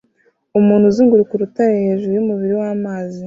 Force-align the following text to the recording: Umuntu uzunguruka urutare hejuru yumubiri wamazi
Umuntu 0.59 0.83
uzunguruka 0.87 1.31
urutare 1.33 1.73
hejuru 1.87 2.11
yumubiri 2.13 2.53
wamazi 2.61 3.19